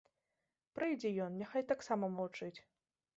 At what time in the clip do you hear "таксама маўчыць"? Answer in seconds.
1.73-2.55